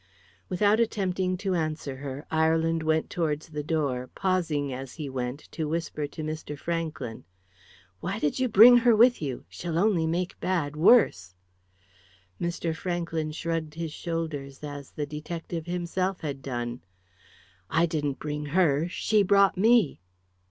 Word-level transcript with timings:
Without 0.49 0.79
attempting 0.79 1.37
to 1.37 1.53
answer 1.53 1.97
her, 1.97 2.25
Ireland 2.31 2.81
went 2.81 3.11
towards 3.11 3.49
the 3.49 3.61
door, 3.61 4.09
pausing, 4.15 4.73
as 4.73 4.95
he 4.95 5.09
went, 5.11 5.41
to 5.51 5.67
whisper 5.69 6.07
to 6.07 6.23
Mr. 6.23 6.57
Franklyn 6.57 7.23
"Why 7.99 8.17
did 8.17 8.39
you 8.39 8.49
bring 8.49 8.77
her 8.77 8.95
with 8.95 9.21
you? 9.21 9.45
She'll 9.47 9.77
only 9.77 10.07
make 10.07 10.39
bad 10.39 10.75
worse." 10.75 11.35
Mr. 12.41 12.75
Franklyn 12.75 13.31
shrugged 13.31 13.75
his 13.75 13.93
shoulders, 13.93 14.63
as 14.63 14.89
the 14.89 15.05
detective 15.05 15.67
himself 15.67 16.21
had 16.21 16.41
done. 16.41 16.81
"I 17.69 17.85
didn't 17.85 18.17
bring 18.17 18.45
her! 18.47 18.89
She 18.89 19.21
brought 19.21 19.55
me!" 19.55 19.99